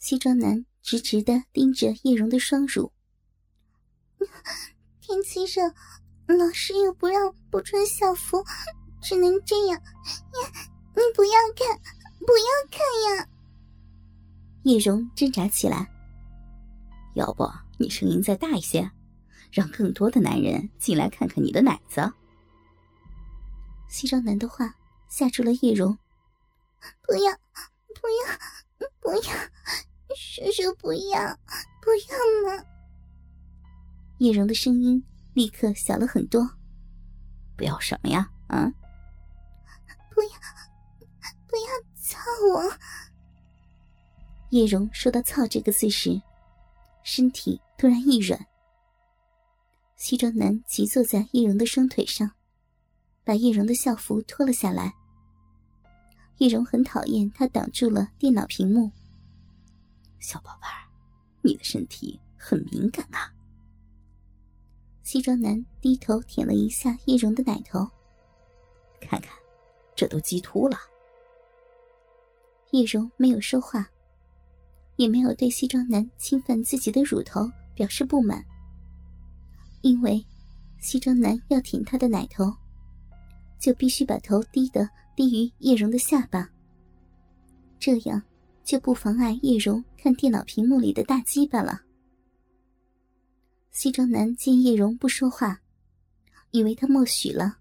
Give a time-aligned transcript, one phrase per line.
[0.00, 2.90] 西装男直直的盯着叶蓉的双乳。
[5.00, 5.62] 天气热，
[6.26, 8.42] 老师又不让不穿校服，
[9.02, 9.78] 只能这样。
[10.32, 10.38] 你
[10.94, 11.78] 你不要看，
[12.18, 12.80] 不要看
[13.18, 13.28] 呀！
[14.62, 15.86] 叶蓉挣扎起来。
[17.14, 17.46] 要不
[17.78, 18.90] 你声音再大一些，
[19.52, 22.10] 让更多的男人进来看看你的奶子。
[23.88, 24.74] 西装男的话
[25.08, 25.98] 吓住了叶蓉。
[27.02, 27.32] 不要，
[28.00, 29.34] 不要，不要，
[30.16, 31.38] 叔叔不要，
[31.80, 32.64] 不要嘛！
[34.18, 35.02] 叶蓉的声音
[35.34, 36.48] 立刻小了很多。
[37.56, 38.30] 不要什么呀？
[38.48, 38.70] 啊！
[40.14, 40.28] 不要，
[41.46, 41.62] 不要
[42.00, 42.18] 操
[42.52, 42.72] 我！
[44.50, 46.20] 叶蓉说到“操”这个字时，
[47.02, 48.46] 身体突然一软。
[49.96, 52.32] 西装男急坐在叶蓉的双腿上，
[53.22, 54.92] 把叶蓉的校服脱了下来。
[56.38, 58.90] 叶蓉很讨厌他挡住了电脑屏幕。
[60.20, 60.86] 小宝贝儿，
[61.42, 63.32] 你的身体很敏感啊。
[65.02, 67.80] 西装男低头舔了一下叶蓉的奶头，
[69.00, 69.32] 看看，
[69.96, 70.78] 这都激突了。
[72.70, 73.90] 叶蓉没有说话，
[74.96, 78.44] 也没有对西装男侵犯自己的乳头表示不满，
[79.80, 80.24] 因为
[80.78, 82.54] 西装男要舔她的奶头，
[83.58, 84.88] 就必须把头低的。
[85.16, 86.48] 低于叶蓉的下巴，
[87.78, 88.22] 这样
[88.70, 91.82] 就不妨碍叶蓉看电脑屏幕里的大鸡巴了。
[93.72, 95.60] 西装男见叶蓉不说话，
[96.52, 97.58] 以为他默许了，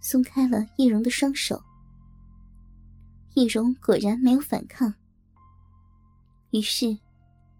[0.00, 1.62] 松开了叶蓉的双手。
[3.34, 4.94] 叶蓉果然没有反抗，
[6.52, 6.98] 于是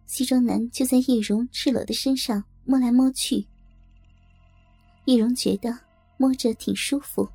[0.06, 3.46] 西装男就在叶蓉赤裸的身上摸来摸去。
[5.04, 5.78] 叶蓉觉得
[6.16, 7.28] 摸着挺舒服。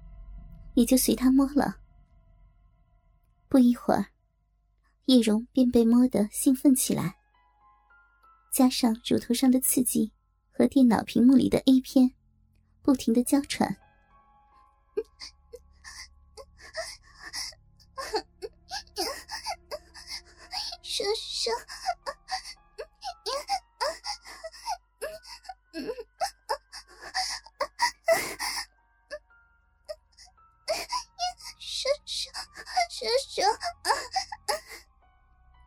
[0.73, 1.78] 也就随他摸了。
[3.47, 4.08] 不一会儿，
[5.06, 7.16] 叶蓉便被摸得兴奋起来。
[8.54, 10.12] 加上乳头上的刺激
[10.52, 12.14] 和电脑屏幕里的 A 片，
[12.82, 13.78] 不停的娇喘。
[20.84, 21.50] 叔叔。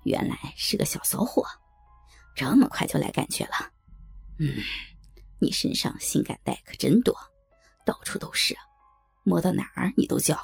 [0.06, 1.44] 原来是个小骚货，
[2.34, 3.72] 这么快就来感觉了。
[4.38, 4.54] 嗯，
[5.40, 7.14] 你身上性感带可真多，
[7.84, 8.56] 到处都是，
[9.24, 10.38] 摸到哪儿你都叫。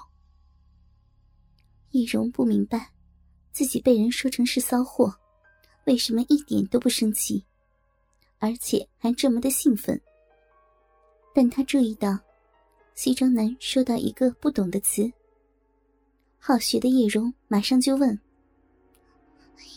[1.91, 2.91] 易容不明白，
[3.53, 5.15] 自己被人说成是骚货，
[5.85, 7.45] 为什么一点都不生气，
[8.39, 10.01] 而且还这么的兴奋。
[11.35, 12.19] 但他注意到，
[12.95, 15.11] 西装男说到一个不懂的词。
[16.39, 18.19] 好学的叶蓉马上就问。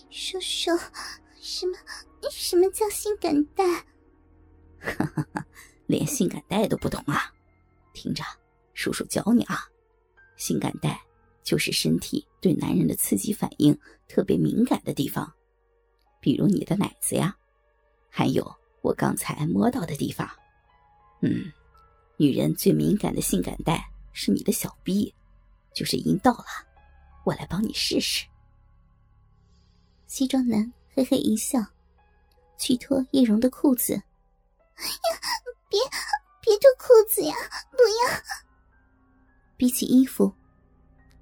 [0.09, 0.71] 叔叔，
[1.41, 1.77] 什么
[2.31, 3.63] 什么叫性感带？
[4.79, 5.45] 哈哈哈，
[5.87, 7.33] 连性感带都不懂啊！
[7.93, 8.23] 听着，
[8.73, 9.65] 叔叔教你啊。
[10.37, 11.01] 性感带
[11.43, 15.33] 就是身体对男人的刺激反应特别敏感的地方，
[16.19, 17.35] 比如你的奶子呀，
[18.09, 20.29] 还有我刚才摸到的地方。
[21.21, 21.51] 嗯，
[22.17, 25.13] 女人最敏感的性感带是你的小臂，
[25.73, 26.45] 就是阴道了。
[27.25, 28.25] 我来帮你试试。
[30.07, 31.59] 西装男嘿嘿一笑，
[32.57, 33.93] 去脱叶蓉的裤子。
[33.93, 34.01] 呀
[35.69, 35.79] 别
[36.41, 37.35] 别脱裤子呀！
[37.71, 38.21] 不要。
[39.57, 40.33] 比起衣服，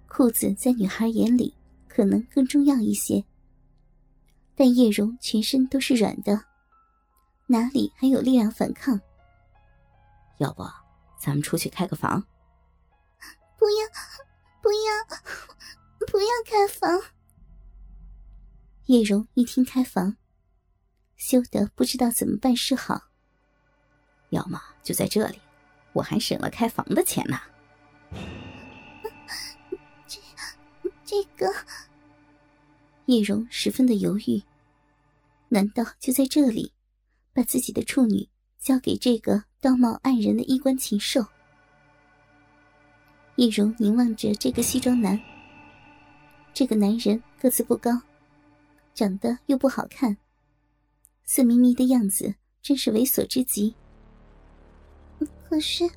[0.08, 1.56] 裤子在女孩眼里
[1.88, 3.24] 可能更重要一些。
[4.56, 6.44] 但叶蓉全身都是软的，
[7.48, 9.00] 哪里还有力量反抗？
[10.38, 10.64] 要不，
[11.20, 12.24] 咱们出去开个房？
[13.58, 13.88] 不要，
[14.62, 17.02] 不要，不要开房。
[18.88, 20.18] 叶蓉一听开房，
[21.16, 23.02] 羞得不知道怎么办是好。
[24.32, 25.40] 要么就在这里，
[25.94, 27.40] 我还省了开房的钱呢。
[30.06, 30.20] 这
[31.06, 31.48] 这个，
[33.06, 34.44] 叶蓉十分的犹豫。
[35.48, 36.74] 难道就在这里，
[37.32, 38.28] 把自己的处女
[38.60, 41.26] 交给这个道貌岸然的衣冠禽兽？
[43.38, 45.18] 叶蓉凝望着这个西装男，
[46.54, 47.92] 这个男人个子不高。
[48.94, 50.18] 长得又不好看，
[51.24, 53.76] 色眯眯的样子真是猥琐之极。
[55.50, 55.90] 可是，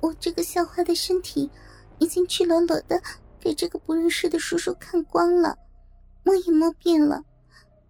[0.00, 1.50] 我这个校花的身体
[1.98, 3.00] 已经赤裸裸的
[3.40, 5.56] 给这个不认识的叔叔看光了，
[6.22, 7.24] 摸也摸遍了，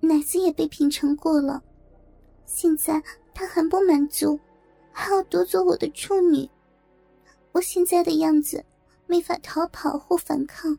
[0.00, 1.62] 奶子也被品尝过了。
[2.46, 3.02] 现在
[3.34, 4.38] 他还不满足，
[4.92, 6.48] 还要夺走我的处女。
[7.52, 8.64] 我现在的样子
[9.06, 10.78] 没法逃跑或反抗，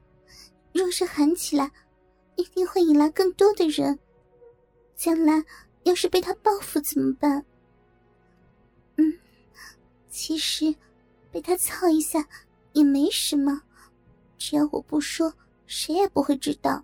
[0.74, 1.72] 若是喊起来。
[2.36, 3.98] 一定会引来更多的人。
[4.96, 5.44] 将来
[5.84, 7.44] 要是被他报复怎么办？
[8.98, 9.14] 嗯，
[10.10, 10.74] 其实
[11.32, 12.26] 被他操一下
[12.74, 13.62] 也没什么，
[14.38, 15.34] 只要我不说，
[15.66, 16.84] 谁也不会知道。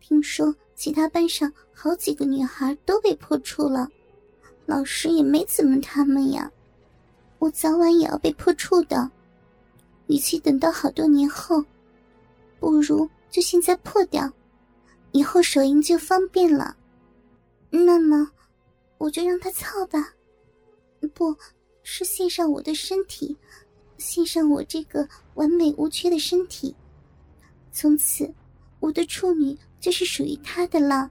[0.00, 3.88] 听说其他班上好几个女孩都被破处了，
[4.64, 6.50] 老师也没怎么他们呀。
[7.38, 9.10] 我早晚也要被破处的，
[10.06, 11.62] 与其等到好多年后，
[12.58, 14.32] 不如就现在破掉，
[15.12, 16.76] 以后手淫就方便了。
[17.70, 18.30] 那么，
[18.98, 20.14] 我就让他操吧，
[21.14, 21.36] 不
[21.82, 23.36] 是献上我的身体，
[23.98, 26.74] 献上我这个完美无缺的身体。
[27.72, 28.32] 从此，
[28.80, 31.10] 我的处女就是属于他的了。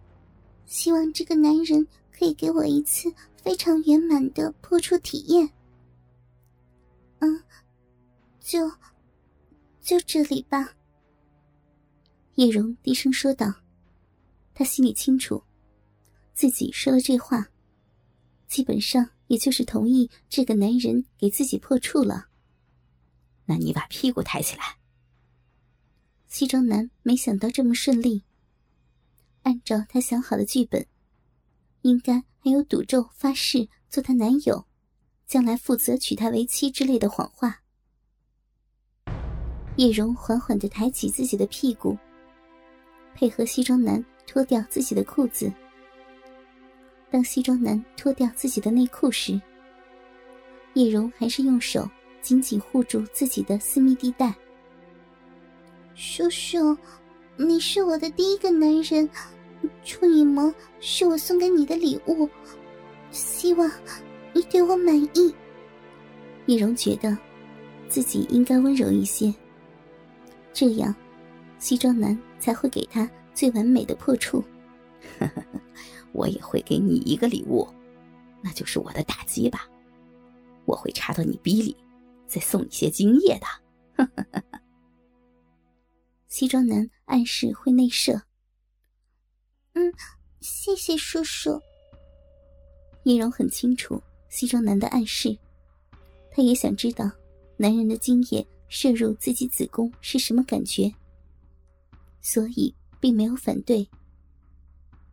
[0.66, 5.48] 希望这个男人可以给我一次非常圆满的破处体验。
[7.20, 7.44] 嗯，
[8.40, 8.72] 就
[9.82, 10.72] 就这里吧。
[12.36, 13.54] 叶蓉低声说道，
[14.54, 15.44] 她心里清楚。
[16.34, 17.50] 自己说了这话，
[18.48, 22.28] 基本上也就是同意这个男人给自己破处了。
[23.46, 24.78] 那你把屁股抬起来。
[26.28, 28.24] 西装男没想到这么顺利。
[29.44, 30.86] 按照他想好的剧本，
[31.84, 34.66] 应该还有赌咒、发誓做他男友，
[35.26, 37.62] 将来负责娶她为妻之类的谎话。
[39.78, 41.98] 叶蓉缓缓的抬起自己的屁股，
[43.16, 45.52] 配合西装男脱掉自己的裤子。
[47.10, 49.40] 当西装男脱掉自己的内裤时，
[50.74, 51.90] 叶蓉还是用手
[52.22, 54.36] 紧紧护住自己的私密地带。
[55.96, 56.78] 叔叔，
[57.38, 59.10] 你是我的第一个男人，
[59.86, 62.30] 处女膜是我送给你的礼物，
[63.12, 63.72] 希望
[64.34, 65.34] 你对我满意。
[66.48, 67.18] 叶蓉觉得
[67.88, 69.34] 自己应该温柔一些，
[70.52, 70.94] 这样
[71.60, 74.44] 西装男才会给他最完美的破处。
[76.14, 77.68] 我也会给你一个礼物，
[78.40, 79.68] 那就是我的打击吧。
[80.66, 81.76] 我会插到你逼里，
[82.28, 84.08] 再送你些精液的。
[86.28, 88.22] 西装男暗示会内射。
[89.74, 89.92] 嗯，
[90.40, 91.60] 谢谢叔叔。
[93.06, 94.00] 叶蓉很清楚
[94.30, 95.36] 西装男的暗示，
[96.32, 97.10] 他也想知道
[97.58, 100.94] 男人的精液射入自己子宫是什么感觉，
[102.26, 103.88] 所以并没有反对。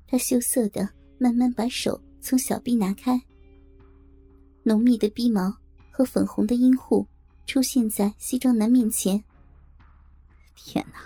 [0.06, 0.88] 他羞涩的
[1.18, 3.20] 慢慢把手从小臂拿开，
[4.62, 5.54] 浓密的鼻毛
[5.90, 7.06] 和粉红的阴户
[7.46, 9.22] 出现在西装男面前。
[10.56, 11.00] 天哪，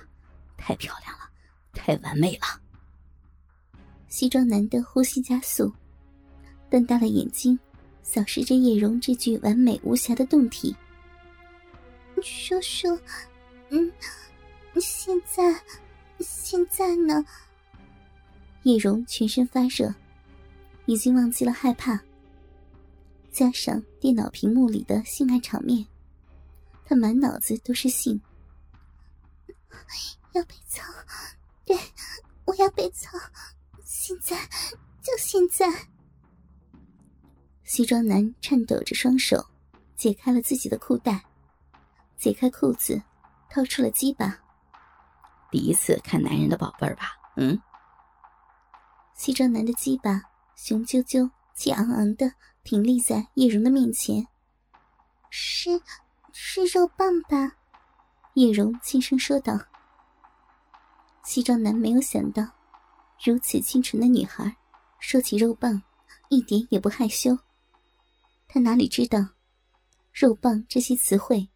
[0.56, 1.28] 太漂亮了，
[1.72, 2.62] 太完美了！
[4.06, 5.72] 西装男的呼吸加速，
[6.70, 7.58] 瞪大了眼睛，
[8.04, 10.76] 扫视着叶蓉这具完美无瑕的胴体。
[12.22, 12.96] 叔叔，
[13.70, 13.92] 嗯，
[14.80, 15.42] 现在，
[16.20, 17.24] 现在呢？
[18.62, 19.94] 叶蓉全身发热，
[20.86, 22.00] 已经忘记了害怕。
[23.30, 25.86] 加上电脑屏幕里的性爱场面，
[26.84, 28.20] 她满脑子都是性。
[30.32, 30.82] 要被操，
[31.64, 31.76] 对，
[32.44, 33.18] 我要被操，
[33.84, 34.36] 现在，
[35.02, 35.66] 就现在！
[37.64, 39.44] 西装男颤抖着双手，
[39.96, 41.24] 解开了自己的裤带，
[42.16, 43.00] 解开裤子，
[43.50, 44.38] 掏出了鸡巴。
[45.50, 47.12] 第一次看男人的宝贝儿吧？
[47.36, 47.60] 嗯。
[49.14, 50.20] 西装男的鸡巴
[50.56, 52.30] 雄赳赳、气昂昂的
[52.64, 54.26] 挺立在叶蓉的面前。
[55.30, 55.80] 是，
[56.32, 57.56] 是肉棒吧？
[58.34, 59.58] 叶蓉轻声说道。
[61.24, 62.46] 西装男没有想到，
[63.24, 64.56] 如此清纯的女孩，
[65.00, 65.82] 说起肉棒，
[66.28, 67.36] 一点也不害羞。
[68.46, 69.18] 他哪里知道，
[70.12, 71.48] 肉棒这些词汇，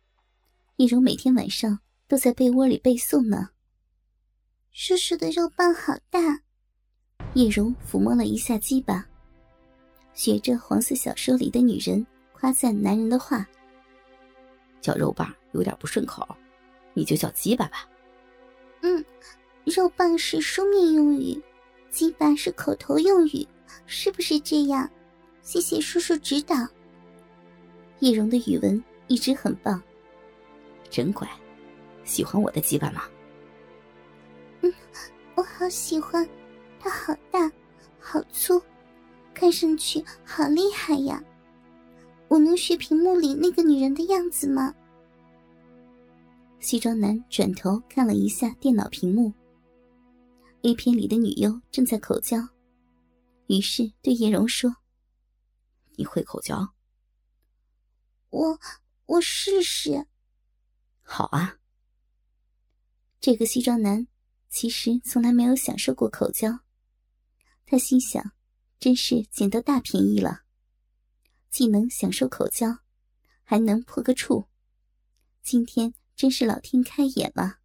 [0.76, 1.78] 叶蓉每天晚上
[2.09, 3.50] 都在被窝里背诵呢。
[4.72, 6.40] 叔叔的肉棒好大。
[7.34, 9.04] 叶蓉抚摸了一下鸡巴，
[10.14, 13.46] 学着黄色小说里的女人夸赞男人的话
[14.80, 16.26] ：“叫肉棒有点不顺口，
[16.94, 17.88] 你就叫鸡巴吧。
[18.82, 19.04] ”“嗯，
[19.64, 21.40] 肉棒是书面用语，
[21.90, 23.46] 鸡巴是口头用语，
[23.86, 24.88] 是不是这样？”
[25.42, 26.54] 谢谢叔叔指导。
[27.98, 29.82] 叶蓉的语文一直很棒，
[30.88, 31.28] 真乖。
[32.04, 33.02] 喜欢我的鸡巴吗？
[34.62, 34.72] 嗯，
[35.34, 36.28] 我好喜欢。
[36.78, 37.50] 它好大，
[37.98, 38.60] 好粗，
[39.34, 41.22] 看上去好厉害呀！
[42.28, 44.74] 我能学屏幕里那个女人的样子吗？
[46.58, 49.32] 西装男转头看了一下电脑屏幕
[50.62, 52.38] ，A 片里的女优正在口交，
[53.46, 54.74] 于是对叶蓉说
[55.96, 56.74] ：“你会口交？
[58.30, 58.58] 我
[59.06, 60.06] 我试试。
[61.02, 61.56] 好啊。”
[63.20, 64.06] 这个西装男
[64.50, 66.59] 其实从来没有享受过口交，
[67.64, 68.33] 他心想，
[68.80, 70.42] 真是捡到大便宜了，
[71.49, 72.80] 既能享受口交，
[73.45, 74.49] 还能破个处，
[75.40, 77.59] 今天真是老天开眼了。